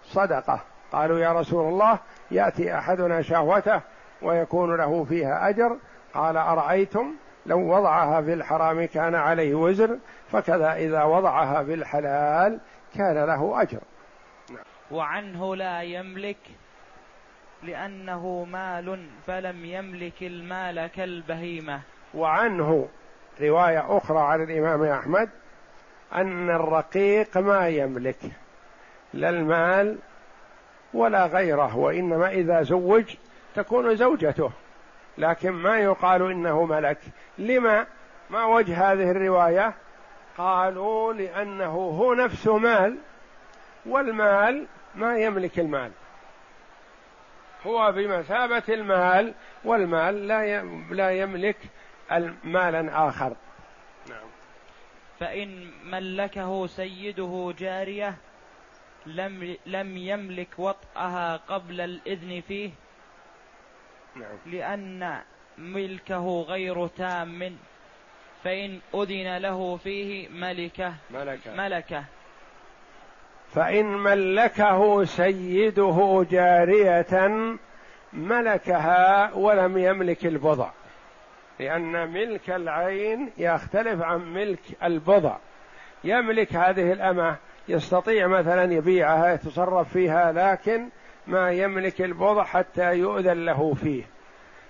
صدقة. 0.03 0.61
قالوا 0.91 1.19
يا 1.19 1.33
رسول 1.33 1.73
الله 1.73 1.99
يأتي 2.31 2.77
أحدنا 2.77 3.21
شهوته 3.21 3.81
ويكون 4.21 4.75
له 4.75 5.03
فيها 5.03 5.49
أجر. 5.49 5.77
قال 6.13 6.37
أرأيتم 6.37 7.15
لو 7.45 7.59
وضعها 7.59 8.21
في 8.21 8.33
الحرام 8.33 8.85
كان 8.85 9.15
عليه 9.15 9.55
وزر 9.55 9.97
فكذا 10.31 10.73
إذا 10.73 11.03
وضعها 11.03 11.63
في 11.63 11.73
الحلال 11.73 12.59
كان 12.95 13.25
له 13.25 13.61
أجر. 13.61 13.79
وعنه 14.91 15.55
لا 15.55 15.81
يملك 15.81 16.37
لأنه 17.63 18.43
مال 18.51 19.07
فلم 19.27 19.65
يملك 19.65 20.23
المال 20.23 20.87
كالبهيمة. 20.87 21.81
وعنه 22.13 22.87
رواية 23.41 23.97
أخرى 23.97 24.19
عن 24.19 24.43
الإمام 24.43 24.83
أحمد 24.83 25.29
أن 26.13 26.49
الرقيق 26.49 27.37
ما 27.37 27.67
يملك 27.67 28.19
لا 29.13 29.29
المال 29.29 29.97
ولا 30.93 31.25
غيره 31.25 31.77
وإنما 31.77 32.29
إذا 32.29 32.61
زوج 32.61 33.15
تكون 33.63 33.95
زوجته. 33.95 34.51
لكن 35.17 35.51
ما 35.51 35.77
يقال 35.77 36.31
إنه 36.31 36.65
ملك. 36.65 36.97
لما؟ 37.37 37.87
ما 38.29 38.45
وجه 38.45 38.91
هذه 38.91 39.11
الرواية؟ 39.11 39.73
قالوا 40.37 41.13
لأنه 41.13 41.73
هو 41.73 42.13
نفسه 42.13 42.57
مال 42.57 42.97
والمال 43.85 44.67
ما 44.95 45.17
يملك 45.17 45.59
المال. 45.59 45.91
هو 47.67 47.91
بمثابة 47.91 48.63
المال 48.69 49.33
والمال 49.63 50.27
لا 50.27 50.63
لا 50.91 51.11
يملك 51.11 51.57
مالا 52.43 53.07
آخر. 53.09 53.35
نعم. 54.09 54.27
فإن 55.19 55.71
ملكه 55.83 56.67
سيده 56.67 57.53
جارية 57.59 58.15
لم 59.05 59.57
لم 59.65 59.97
يملك 59.97 60.49
وطئها 60.57 61.37
قبل 61.37 61.81
الإذن 61.81 62.41
فيه 62.47 62.71
نعم. 64.19 64.53
لأن 64.53 65.19
ملكه 65.57 66.45
غير 66.47 66.87
تام 66.87 67.57
فإن 68.43 68.79
أذن 68.95 69.37
له 69.37 69.77
فيه 69.77 70.29
ملكه 70.29 70.93
ملكه, 71.11 71.55
ملكه. 71.55 72.03
فإن 73.51 73.85
ملكه 73.85 75.03
سيده 75.03 76.25
جارية 76.31 77.29
ملكها 78.13 79.33
ولم 79.33 79.77
يملك 79.77 80.25
البضع 80.25 80.69
لأن 81.59 82.09
ملك 82.13 82.49
العين 82.49 83.31
يختلف 83.37 84.01
عن 84.01 84.33
ملك 84.33 84.59
البضع. 84.83 85.37
يملك 86.03 86.55
هذه 86.55 86.91
الأمة 86.91 87.35
يستطيع 87.67 88.27
مثلا 88.27 88.73
يبيعها 88.73 89.33
يتصرف 89.33 89.93
فيها 89.93 90.31
لكن 90.31 90.89
ما 91.29 91.51
يملك 91.51 92.01
البضع 92.01 92.43
حتى 92.43 92.93
يؤذن 92.93 93.45
له 93.45 93.73
فيه. 93.73 94.03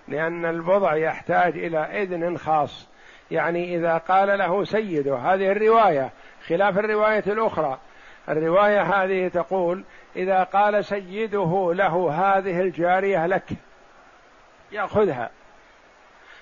لأن 0.07 0.45
البضع 0.45 0.95
يحتاج 0.95 1.57
إلى 1.57 1.79
إذن 1.79 2.37
خاص. 2.37 2.89
يعني 3.31 3.75
إذا 3.75 3.97
قال 3.97 4.39
له 4.39 4.63
سيده 4.63 5.15
هذه 5.17 5.51
الرواية 5.51 6.11
خلاف 6.47 6.77
الرواية 6.77 7.23
الأخرى. 7.27 7.79
الرواية 8.29 8.81
هذه 8.81 9.27
تقول 9.27 9.83
إذا 10.15 10.43
قال 10.43 10.85
سيده 10.85 11.73
له 11.73 12.11
هذه 12.11 12.61
الجارية 12.61 13.25
لك 13.25 13.49
يأخذها. 14.71 15.29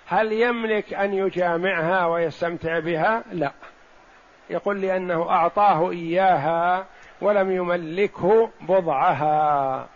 هل 0.07 0.31
يملك 0.31 0.93
أن 0.93 1.13
يجامعها 1.13 2.05
ويستمتع 2.05 2.79
بها؟ 2.79 3.23
لا. 3.31 3.51
يقول 4.49 4.81
لأنه 4.81 5.29
أعطاه 5.29 5.91
إياها 5.91 6.85
ولم 7.21 7.51
يملكه 7.51 8.49
بضعها. 8.61 9.87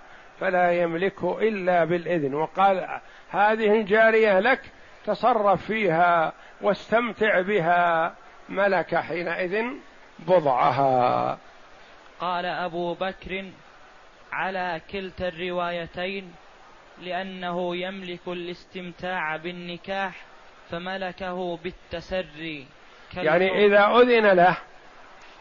فلا 0.41 0.71
يملكه 0.71 1.39
إلا 1.39 1.85
بالإذن. 1.85 2.33
وقال 2.33 2.99
هذه 3.29 3.73
الجارية 3.73 4.39
لك 4.39 4.61
تصرف 5.05 5.65
فيها 5.65 6.33
واستمتع 6.61 7.41
بها 7.41 8.15
ملك 8.49 8.95
حينئذ 8.95 9.65
بضعها. 10.19 11.37
قال 12.19 12.45
أبو 12.45 12.93
بكر 12.93 13.45
على 14.31 14.81
كلتا 14.91 15.27
الروايتين 15.27 16.33
لأنه 17.01 17.75
يملك 17.75 18.27
الاستمتاع 18.27 19.35
بالنكاح 19.35 20.25
فملكه 20.69 21.57
بالتسري. 21.57 22.67
يعني 23.17 23.65
إذا 23.65 23.85
أذن 23.85 24.27
له 24.27 24.57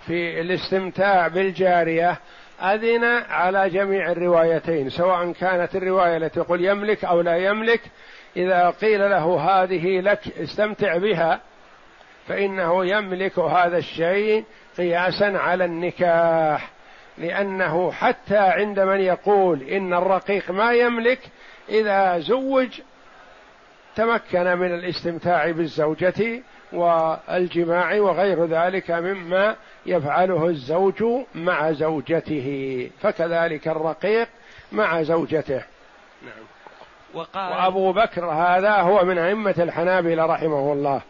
في 0.06 0.40
الاستمتاع 0.40 1.28
بالجارية 1.28 2.20
أذن 2.60 3.04
على 3.30 3.70
جميع 3.70 4.12
الروايتين 4.12 4.90
سواء 4.90 5.32
كانت 5.32 5.76
الرواية 5.76 6.16
التي 6.16 6.40
تقول 6.40 6.64
يملك 6.64 7.04
أو 7.04 7.20
لا 7.20 7.36
يملك 7.36 7.80
إذا 8.36 8.70
قيل 8.70 9.00
له 9.10 9.40
هذه 9.40 10.00
لك 10.00 10.38
استمتع 10.38 10.96
بها 10.96 11.40
فإنه 12.28 12.86
يملك 12.86 13.38
هذا 13.38 13.78
الشيء 13.78 14.44
قياسا 14.78 15.24
على 15.24 15.64
النكاح 15.64 16.70
لأنه 17.18 17.92
حتى 17.92 18.38
عند 18.38 18.80
من 18.80 19.00
يقول 19.00 19.62
إن 19.62 19.94
الرقيق 19.94 20.50
ما 20.50 20.72
يملك 20.72 21.18
إذا 21.68 22.18
زوج 22.18 22.80
تمكن 23.96 24.58
من 24.58 24.74
الاستمتاع 24.74 25.50
بالزوجة 25.50 26.42
والجماع 26.72 28.00
وغير 28.00 28.46
ذلك 28.46 28.90
مما 28.90 29.56
يفعله 29.86 30.46
الزوج 30.46 31.04
مع 31.34 31.72
زوجته 31.72 32.90
فكذلك 33.00 33.68
الرقيق 33.68 34.28
مع 34.72 35.02
زوجته. 35.02 35.64
نعم. 36.22 36.44
وقال 37.14 37.52
وأبو 37.52 37.92
بكر 37.92 38.24
هذا 38.24 38.76
هو 38.76 39.04
من 39.04 39.18
أئمة 39.18 39.54
الحنابلة 39.58 40.26
رحمه 40.26 40.72
الله 40.72 41.02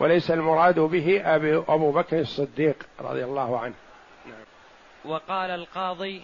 وليس 0.00 0.30
المراد 0.30 0.80
به 0.80 1.22
أبي 1.34 1.56
أبو 1.56 1.92
بكر 1.92 2.20
الصديق 2.20 2.76
رضي 3.00 3.24
الله 3.24 3.58
عنه. 3.58 3.74
نعم. 4.26 4.44
وقال 5.04 5.50
القاضي 5.50 6.22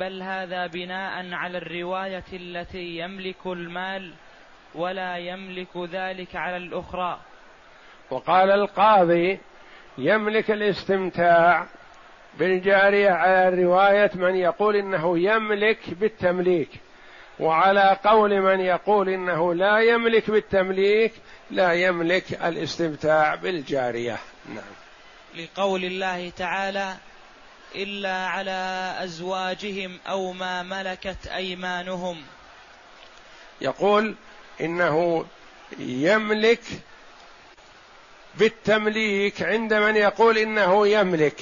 بل 0.00 0.22
هذا 0.22 0.66
بناء 0.66 1.32
على 1.32 1.58
الرواية 1.58 2.24
التي 2.32 2.98
يملك 2.98 3.46
المال 3.46 4.12
ولا 4.74 5.16
يملك 5.16 5.76
ذلك 5.76 6.36
على 6.36 6.56
الأخرى. 6.56 7.18
وقال 8.10 8.50
القاضي 8.50 9.40
يملك 9.98 10.50
الاستمتاع. 10.50 11.66
بالجارية 12.38 13.10
على 13.10 13.62
رواية 13.62 14.10
من 14.14 14.36
يقول 14.36 14.76
إنه 14.76 15.18
يملك 15.18 15.78
بالتمليك. 15.90 16.70
وعلى 17.40 17.98
قول 18.04 18.40
من 18.40 18.60
يقول 18.60 19.08
إنه 19.08 19.54
لا 19.54 19.78
يملك 19.78 20.30
بالتمليك 20.30 21.12
لا 21.50 21.72
يملك 21.72 22.32
الاستمتاع 22.44 23.34
بالجارية. 23.34 24.18
نعم. 24.48 24.74
لقول 25.34 25.84
الله 25.84 26.30
تعالى 26.30 26.94
إلا 27.74 28.26
على 28.26 28.94
أزواجهم 28.98 29.98
أو 30.08 30.32
ما 30.32 30.62
ملكت 30.62 31.26
أيمانهم. 31.26 32.16
يقول 33.60 34.14
إنه 34.60 35.26
يملك 35.78 36.62
بالتمليك 38.38 39.42
عند 39.42 39.74
من 39.74 39.96
يقول 39.96 40.38
إنه 40.38 40.88
يملك 40.88 41.40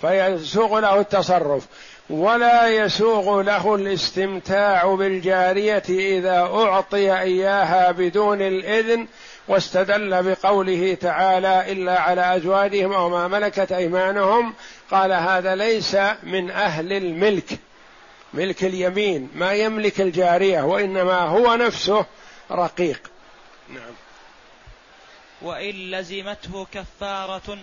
فيسوغ 0.00 0.78
له 0.78 1.00
التصرف. 1.00 1.66
ولا 2.10 2.68
يسوغ 2.68 3.42
له 3.42 3.74
الاستمتاع 3.74 4.94
بالجارية 4.94 5.82
إذا 5.88 6.38
أعطي 6.38 7.20
إياها 7.20 7.90
بدون 7.90 8.42
الإذن 8.42 9.06
واستدل 9.48 10.22
بقوله 10.22 10.94
تعالى 11.00 11.72
إلا 11.72 12.00
على 12.00 12.36
أزواجهم 12.36 12.92
أو 12.92 13.08
ما 13.08 13.28
ملكت 13.28 13.72
أيمانهم. 13.72 14.54
قال 14.90 15.12
هذا 15.12 15.54
ليس 15.54 15.96
من 16.22 16.50
أهل 16.50 16.92
الملك 16.92 17.58
ملك 18.34 18.64
اليمين. 18.64 19.28
ما 19.34 19.52
يملك 19.52 20.00
الجارية 20.00 20.62
وإنما 20.62 21.18
هو 21.18 21.54
نفسه 21.54 22.06
رقيق. 22.50 23.00
نعم. 23.68 24.09
وإن 25.42 25.90
لزمته 25.90 26.66
كفارة 26.72 27.58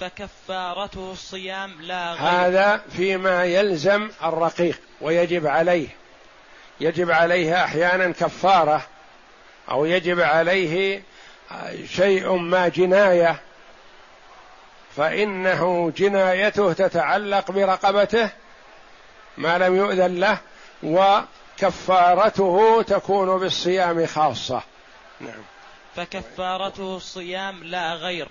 فكفارته 0.00 1.12
الصيام 1.12 1.82
لا 1.82 2.12
غير. 2.12 2.22
هذا 2.22 2.82
فيما 2.96 3.44
يلزم 3.44 4.10
الرقيق 4.24 4.80
ويجب 5.00 5.46
عليه. 5.46 5.88
يجب 6.80 7.10
عليه 7.10 7.64
أحيانا 7.64 8.12
كفارة 8.12 8.86
أو 9.70 9.84
يجب 9.84 10.20
عليه 10.20 11.02
شيء 11.86 12.32
ما 12.32 12.68
جناية. 12.68 13.40
فإنه 14.96 15.92
جنايته 15.96 16.72
تتعلق 16.72 17.50
برقبته 17.50 18.30
ما 19.38 19.58
لم 19.58 19.76
يؤذن 19.76 20.20
له 20.20 20.38
وكفارته 20.82 22.82
تكون 22.82 23.38
بالصيام 23.38 24.06
خاصة. 24.06 24.62
نعم. 25.20 25.42
فكفارته 25.98 26.96
الصيام 26.96 27.64
لا 27.64 27.94
غير. 27.94 28.28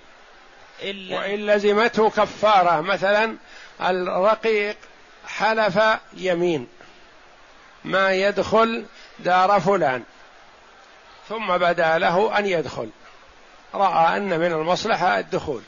إلا 0.82 1.18
وإن 1.18 1.46
لزمته 1.46 2.10
كفارة 2.10 2.80
مثلا 2.80 3.36
الرقيق 3.80 4.76
حلف 5.26 5.80
يمين 6.16 6.66
ما 7.84 8.12
يدخل 8.12 8.84
دار 9.18 9.60
فلان 9.60 10.02
ثم 11.28 11.58
بدا 11.58 11.98
له 11.98 12.38
أن 12.38 12.46
يدخل. 12.46 12.90
رأى 13.74 14.16
أن 14.16 14.40
من 14.40 14.52
المصلحة 14.52 15.18
الدخول 15.18 15.62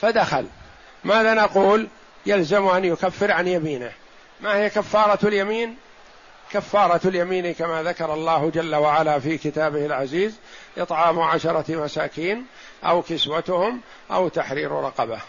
فدخل. 0.00 0.46
ماذا 1.04 1.34
نقول؟ 1.34 1.88
يلزم 2.26 2.68
أن 2.68 2.84
يكفر 2.84 3.32
عن 3.32 3.48
يمينه. 3.48 3.92
ما 4.40 4.56
هي 4.56 4.70
كفارة 4.70 5.28
اليمين؟ 5.28 5.76
كفارة 6.52 7.08
اليمين 7.08 7.54
كما 7.54 7.82
ذكر 7.82 8.14
الله 8.14 8.50
جل 8.50 8.74
وعلا 8.74 9.18
في 9.18 9.38
كتابه 9.38 9.86
العزيز 9.86 10.34
إطعام 10.78 11.20
عشرة 11.20 11.76
مساكين 11.76 12.46
أو 12.84 13.02
كسوتهم 13.02 13.80
أو 14.10 14.28
تحرير 14.28 14.72
رقبة. 14.72 15.20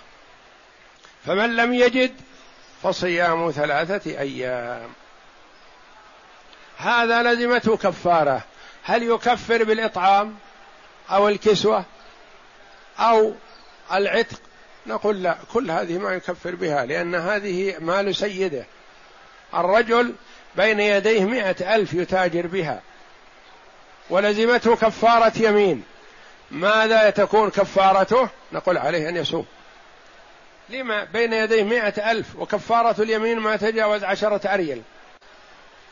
فمن 1.25 1.55
لم 1.55 1.73
يجد 1.73 2.11
فصيام 2.83 3.51
ثلاثة 3.51 4.19
أيام. 4.19 4.89
هذا 6.77 7.23
لزمته 7.23 7.77
كفارة. 7.77 8.43
هل 8.83 9.03
يكفر 9.03 9.63
بالإطعام 9.63 10.35
أو 11.09 11.27
الكسوة 11.27 11.85
أو 12.99 13.33
العتق؟ 13.93 14.39
نقول 14.87 15.23
لا 15.23 15.37
كل 15.53 15.71
هذه 15.71 15.97
ما 15.97 16.11
يكفر 16.11 16.55
بها 16.55 16.85
لأن 16.85 17.15
هذه 17.15 17.75
مال 17.79 18.15
سيده. 18.15 18.65
الرجل 19.53 20.15
بين 20.55 20.79
يديه 20.79 21.25
مئة 21.25 21.75
ألف 21.75 21.93
يتاجر 21.93 22.47
بها. 22.47 22.81
ولزمته 24.09 24.75
كفارة 24.75 25.33
يمين. 25.37 25.83
ماذا 26.51 27.09
تكون 27.09 27.49
كفارته؟ 27.49 28.29
نقول 28.53 28.77
عليه 28.77 29.09
أن 29.09 29.17
يصوم. 29.17 29.45
لما؟ 30.69 31.03
بين 31.03 31.33
يديه 31.33 31.63
مئة 31.63 32.11
ألف. 32.11 32.35
وكفارة 32.35 33.01
اليمين 33.01 33.39
ما 33.39 33.55
تجاوز 33.55 34.03
عشرة 34.03 34.53
أريل. 34.53 34.81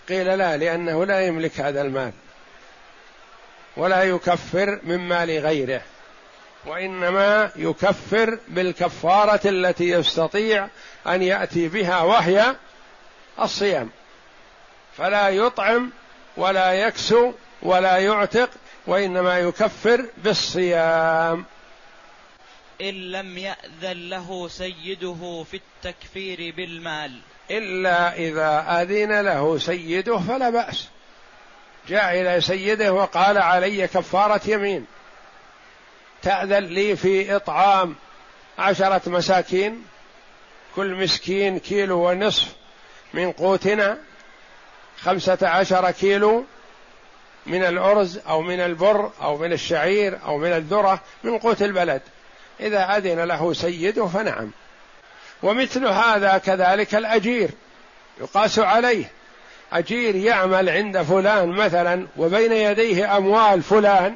قيل 0.10 0.38
لا 0.38 0.58
لأنه 0.58 1.06
لا 1.06 1.28
يملك 1.28 1.60
هذا 1.60 1.82
المال. 1.82 2.12
ولا 3.78 4.04
يكفر 4.04 4.80
من 4.84 4.98
مال 4.98 5.40
غيره. 5.40 5.82
وإنما 6.66 7.52
يكفر 7.56 8.40
بالكفارة 8.48 9.42
التي 9.46 9.90
يستطيع 9.90 10.68
أن 11.08 11.22
يأتي 11.22 11.68
بها 11.68 12.02
وهي 12.02 12.56
الصيام. 13.42 13.90
فلا 15.00 15.30
يطعم 15.30 15.92
ولا 16.38 16.74
يكسو 16.74 17.34
ولا 17.62 17.98
يعتق 17.98 18.50
وإنما 18.88 19.40
يكفر 19.40 20.06
بالصيام. 20.18 21.46
إن 22.82 23.12
لم 23.12 23.38
يأذن 23.38 24.10
له 24.10 24.48
سيده 24.48 25.46
في 25.52 25.58
التكفير 25.58 26.54
بالمال. 26.58 27.20
إلا 27.52 28.16
إذا 28.16 28.82
أذن 28.82 29.22
له 29.22 29.58
سيده 29.58 30.20
فلا 30.20 30.50
بأس. 30.50 30.88
جاء 31.88 32.22
إلى 32.22 32.42
سيده 32.42 32.94
وقال 32.94 33.38
علي 33.38 33.88
كفارة 33.88 34.42
يمين. 34.48 34.86
تأذن 36.22 36.64
لي 36.64 36.96
في 36.96 37.36
إطعام 37.36 37.96
عشرة 38.60 39.02
مساكين 39.10 39.86
كل 40.76 40.96
مسكين 40.96 41.60
كيلو 41.60 42.10
ونصف 42.10 42.56
من 43.14 43.32
قوتنا. 43.32 44.09
خمسة 45.04 45.38
عشر 45.42 45.92
كيلو 45.92 46.46
من 47.46 47.64
الأرز 47.64 48.20
أو 48.28 48.42
من 48.42 48.60
البر 48.60 49.12
أو 49.22 49.38
من 49.38 49.54
الشعير 49.54 50.20
أو 50.26 50.38
من 50.38 50.52
الذرة 50.52 51.02
من 51.24 51.38
قوت 51.38 51.62
البلد. 51.62 52.02
إذا 52.60 52.98
أذن 52.98 53.20
له 53.20 53.54
سيده 53.54 54.08
فنعم. 54.08 54.52
ومثل 55.44 55.88
هذا 55.88 56.38
كذلك 56.38 56.96
الأجير 56.96 57.50
يقاس 58.22 58.60
عليه. 58.60 59.12
أجير 59.74 60.16
يعمل 60.16 60.70
عند 60.70 61.02
فلان 61.02 61.50
مثلا 61.50 62.08
وبين 62.18 62.52
يديه 62.52 63.18
أموال 63.18 63.64
فلان 63.64 64.16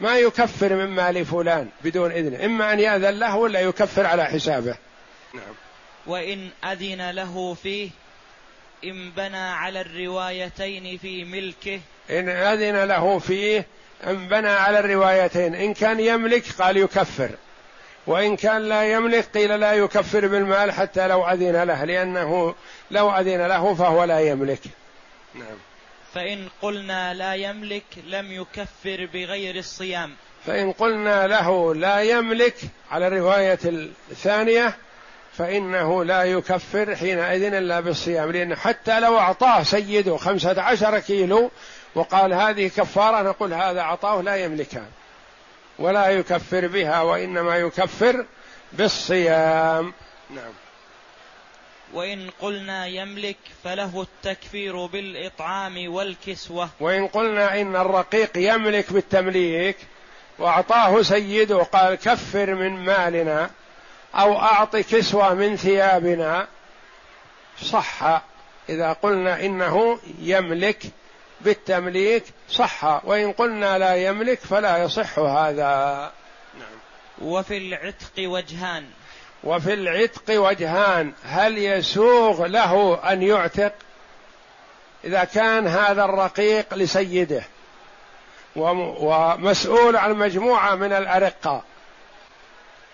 ما 0.00 0.18
يكفر 0.18 0.74
من 0.74 0.86
مال 0.86 1.26
فلان 1.26 1.68
بدون 1.84 2.12
إذن. 2.12 2.44
إما 2.44 2.72
أن 2.72 2.80
يأذن 2.80 3.18
له 3.18 3.36
ولا 3.36 3.60
يكفر 3.60 4.06
على 4.06 4.24
حسابه. 4.24 4.76
نعم 5.34 5.54
وإن 6.06 6.48
أذن 6.64 7.10
له 7.10 7.54
فيه 7.62 7.90
إن 8.84 9.10
بنى 9.10 9.36
على 9.36 9.80
الروايتين 9.80 10.98
في 10.98 11.24
ملكه. 11.24 11.80
إن 12.10 12.28
أذن 12.28 12.84
له 12.84 13.18
فيه 13.18 13.66
إن 14.06 14.28
بنى 14.28 14.48
على 14.48 14.78
الروايتين. 14.78 15.54
إن 15.54 15.74
كان 15.74 16.00
يملك 16.00 16.44
قال 16.58 16.76
يكفر. 16.76 17.30
وإن 18.06 18.36
كان 18.36 18.68
لا 18.68 18.92
يملك 18.92 19.24
قيل 19.34 19.60
لا 19.60 19.72
يكفر 19.72 20.26
بالمال 20.26 20.72
حتى 20.72 21.08
لو 21.08 21.28
أذن 21.28 21.62
له 21.62 21.84
لأنه 21.84 22.54
لو 22.90 23.10
أذن 23.10 23.46
له 23.46 23.74
فهو 23.74 24.04
لا 24.04 24.20
يملك. 24.20 24.60
نعم. 25.34 25.58
فإن 26.14 26.48
قلنا 26.62 27.14
لا 27.14 27.34
يملك 27.34 27.84
لم 28.06 28.32
يكفر 28.32 29.08
بغير 29.14 29.56
الصيام. 29.56 30.16
فإن 30.46 30.72
قلنا 30.72 31.26
له 31.26 31.74
لا 31.74 32.02
يملك 32.02 32.56
على 32.90 33.06
الرواية 33.06 33.58
الثانية 34.10 34.76
فإنه 35.38 36.04
لا 36.04 36.22
يكفر 36.24 36.96
حينئذ 36.96 37.54
إلا 37.54 37.80
بالصيام 37.80 38.30
لأن 38.30 38.56
حتى 38.56 39.00
لو 39.00 39.18
أعطاه 39.18 39.62
سيده 39.62 40.16
خمسة 40.16 40.62
عشر 40.62 40.98
كيلو 40.98 41.50
وقال 41.94 42.32
هذه 42.32 42.68
كفارة 42.68 43.22
نقول 43.22 43.54
هذا 43.54 43.82
عطاه 43.82 44.20
لا 44.20 44.36
يملكها 44.36 44.86
ولا 45.78 46.08
يكفر 46.08 46.66
بها 46.66 47.02
وإنما 47.02 47.56
يكفر 47.56 48.26
بالصيام. 48.72 49.92
نعم. 50.30 50.52
وإن 51.92 52.30
قلنا 52.40 52.86
يملك 52.86 53.36
فله 53.64 54.02
التكفير 54.02 54.86
بالإطعام 54.86 55.94
والكسوة. 55.94 56.68
وإن 56.80 57.06
قلنا 57.06 57.60
إن 57.60 57.76
الرقيق 57.76 58.30
يملك 58.36 58.92
بالتمليك 58.92 59.76
وأعطاه 60.38 61.02
سيده 61.02 61.62
قال 61.62 61.94
كفر 61.94 62.54
من 62.54 62.70
مالنا 62.84 63.50
أو 64.14 64.38
اعط 64.38 64.76
كسوة 64.76 65.34
من 65.34 65.56
ثيابنا 65.56 66.46
صح. 67.62 68.22
إذا 68.68 68.92
قلنا 68.92 69.40
إنه 69.40 69.98
يملك 70.18 70.82
بالتمليك 71.40 72.24
صح. 72.50 73.04
وإن 73.04 73.32
قلنا 73.32 73.78
لا 73.78 73.94
يملك 73.94 74.38
فلا 74.38 74.78
يصح 74.78 75.18
هذا. 75.18 76.12
نعم. 76.58 77.28
وفي 77.28 77.56
العتق 77.56 78.12
وجهان. 78.18 78.86
وفي 79.44 79.74
العتق 79.74 80.40
وجهان. 80.40 81.12
هل 81.24 81.58
يسوغ 81.58 82.46
له 82.46 83.00
أن 83.12 83.22
يعتق؟ 83.22 83.72
إذا 85.04 85.24
كان 85.24 85.66
هذا 85.66 86.04
الرقيق 86.04 86.74
لسيده 86.74 87.42
ومسؤول 88.56 89.96
عن 89.96 90.14
مجموعة 90.14 90.74
من 90.74 90.92
الأرقة. 90.92 91.62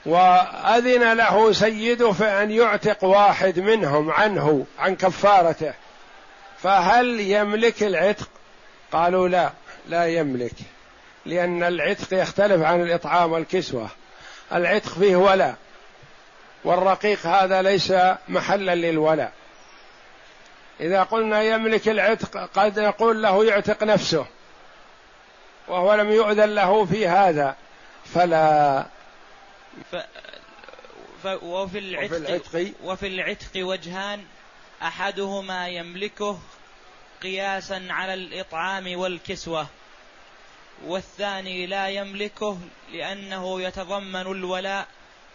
وأذن 0.06 1.12
له 1.12 1.52
سيده 1.52 2.12
في 2.12 2.24
أن 2.24 2.50
يعتق 2.50 3.04
واحد 3.04 3.58
منهم 3.58 4.10
عنه 4.10 4.66
عن 4.78 4.96
كفارته. 4.96 5.74
فهل 6.58 7.20
يملك 7.20 7.82
العتق؟ 7.82 8.28
قالوا 8.92 9.28
لا 9.28 9.50
لا 9.88 10.06
يملك 10.06 10.54
لأن 11.26 11.62
العتق 11.62 12.22
يختلف 12.22 12.62
عن 12.62 12.82
الإطعام 12.82 13.32
والكسوة. 13.32 13.88
العتق 14.52 14.92
فيه 14.92 15.16
ولا 15.16 15.54
والرقيق 16.64 17.26
هذا 17.26 17.62
ليس 17.62 17.92
محلا 18.28 18.74
للولاء 18.74 19.32
إذا 20.80 21.02
قلنا 21.02 21.42
يملك 21.42 21.88
العتق 21.88 22.50
قد 22.54 22.78
نقول 22.78 23.22
له 23.22 23.44
يعتق 23.44 23.82
نفسه 23.82 24.26
وهو 25.68 25.94
لم 25.94 26.10
يؤذن 26.10 26.54
له 26.54 26.84
في 26.84 27.08
هذا 27.08 27.56
فلا. 28.14 28.86
ف... 29.92 29.96
ف... 31.22 31.26
وفي 31.42 31.78
العتق 31.78 32.04
وفي 32.06 32.16
العتق, 32.16 32.72
وفي 32.84 33.06
العتق 33.06 33.50
وجهان 33.56 34.24
أحدهما 34.82 35.68
يملكه 35.68 36.38
قياسا 37.22 37.86
على 37.90 38.14
الإطعام 38.14 38.98
والكسوة 38.98 39.66
والثاني 40.86 41.66
لا 41.66 41.88
يملكه 41.88 42.58
لأنه 42.92 43.62
يتضمن 43.62 44.20
الولاء 44.20 44.86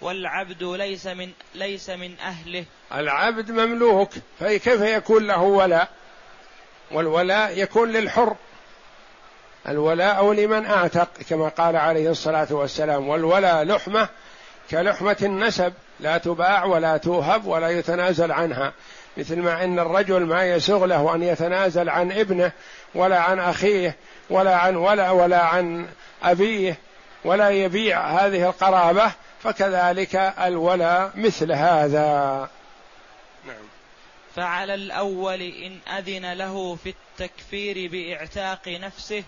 والعبد 0.01 0.63
ليس 0.63 1.07
من 1.07 1.31
ليس 1.55 1.89
من 1.89 2.19
أهله. 2.19 2.65
العبد 2.93 3.51
مملوك 3.51 4.11
فكيف 4.39 4.81
يكون 4.81 5.27
له 5.27 5.41
ولاء؟ 5.41 5.89
والولاء 6.91 7.57
يكون 7.57 7.91
للحر. 7.91 8.35
الولاء 9.67 10.33
لمن 10.33 10.65
أعتق 10.65 11.09
كما 11.29 11.47
قال 11.49 11.75
عليه 11.75 12.09
الصلاة 12.09 12.47
والسلام 12.51 13.07
والولاء 13.07 13.63
لحمة 13.63 14.09
كلحمة 14.71 15.17
النسب 15.21 15.73
لا 15.99 16.17
تباع 16.17 16.65
ولا 16.65 16.97
توهب 16.97 17.45
ولا 17.45 17.69
يتنازل 17.69 18.31
عنها 18.31 18.73
مثل 19.17 19.39
ما 19.39 19.63
إن 19.63 19.79
الرجل 19.79 20.25
ما 20.25 20.45
يسوغ 20.45 20.85
له 20.85 21.15
أن 21.15 21.23
يتنازل 21.23 21.89
عن 21.89 22.11
ابنه 22.11 22.51
ولا 22.95 23.19
عن 23.19 23.39
أخيه 23.39 23.95
ولا 24.29 24.55
عن 24.55 24.75
ولا 24.75 25.11
ولا 25.11 25.41
عن 25.41 25.87
أبيه 26.23 26.77
ولا 27.25 27.49
يبيع 27.49 28.07
هذه 28.07 28.49
القرابة 28.49 29.11
فكذلك 29.43 30.15
الولاء 30.15 31.11
مثل 31.15 31.51
هذا. 31.51 32.49
نعم. 33.47 33.63
فعلى 34.35 34.73
الأول 34.73 35.41
إن 35.41 35.79
أذن 35.97 36.33
له 36.33 36.75
في 36.75 36.93
التكفير 37.19 37.89
بإعتاق 37.91 38.67
نفسه 38.67 39.23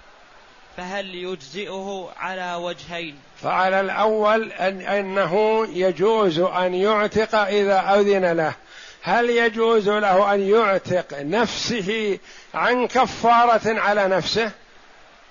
فهل 0.78 1.16
يجزئه 1.16 2.10
على 2.18 2.56
وجهين؟ 2.56 3.16
فعلى 3.42 3.80
الأول 3.80 4.52
أن 4.52 4.82
أنه 4.82 5.66
يجوز 5.74 6.40
أن 6.40 6.74
يعتق 6.74 7.36
إذا 7.36 8.00
أذن 8.00 8.32
له. 8.32 8.54
هل 9.02 9.30
يجوز 9.30 9.90
له 9.90 10.34
أن 10.34 10.42
يعتق 10.42 11.22
نفسه 11.22 12.20
عن 12.54 12.88
كفارة 12.88 13.80
على 13.80 14.08
نفسه؟ 14.08 14.52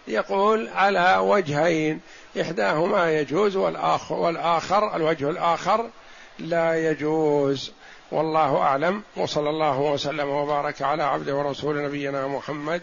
يقول 0.09 0.69
على 0.69 1.17
وجهين. 1.21 2.01
إحداهما 2.41 3.21
يجوز 3.21 3.57
والآخر, 3.57 4.15
والآخر 4.15 4.97
الوجه 4.97 5.31
الآخر 5.31 5.91
لا 6.39 6.91
يجوز. 6.91 7.73
والله 8.13 8.57
أعلم. 8.57 9.03
وصلى 9.17 9.51
الله 9.51 9.81
وسلم 9.81 10.29
وبارك 10.29 10.83
على 10.83 11.03
عبد 11.03 11.31
ورسول 11.31 11.85
نبينا 11.85 12.27
محمد 12.27 12.83